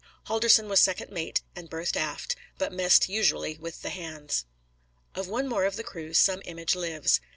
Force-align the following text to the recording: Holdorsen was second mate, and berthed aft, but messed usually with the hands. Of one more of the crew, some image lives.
Holdorsen 0.25 0.67
was 0.67 0.79
second 0.81 1.11
mate, 1.11 1.43
and 1.55 1.69
berthed 1.69 1.95
aft, 1.95 2.35
but 2.57 2.73
messed 2.73 3.07
usually 3.07 3.59
with 3.59 3.83
the 3.83 3.91
hands. 3.91 4.45
Of 5.13 5.27
one 5.27 5.47
more 5.47 5.65
of 5.65 5.75
the 5.75 5.83
crew, 5.83 6.15
some 6.15 6.41
image 6.45 6.73
lives. 6.73 7.21